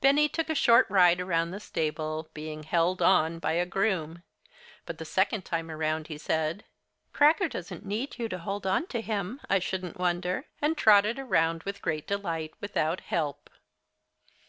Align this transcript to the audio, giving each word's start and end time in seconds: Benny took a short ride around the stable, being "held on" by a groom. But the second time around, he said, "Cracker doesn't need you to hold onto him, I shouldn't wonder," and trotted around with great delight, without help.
Benny 0.00 0.28
took 0.28 0.48
a 0.48 0.54
short 0.54 0.88
ride 0.88 1.20
around 1.20 1.50
the 1.50 1.58
stable, 1.58 2.30
being 2.32 2.62
"held 2.62 3.02
on" 3.02 3.40
by 3.40 3.54
a 3.54 3.66
groom. 3.66 4.22
But 4.86 4.98
the 4.98 5.04
second 5.04 5.44
time 5.44 5.68
around, 5.68 6.06
he 6.06 6.16
said, 6.16 6.64
"Cracker 7.12 7.48
doesn't 7.48 7.84
need 7.84 8.16
you 8.16 8.28
to 8.28 8.38
hold 8.38 8.68
onto 8.68 9.02
him, 9.02 9.40
I 9.50 9.58
shouldn't 9.58 9.98
wonder," 9.98 10.44
and 10.62 10.78
trotted 10.78 11.18
around 11.18 11.64
with 11.64 11.82
great 11.82 12.06
delight, 12.06 12.54
without 12.60 13.00
help. 13.00 13.50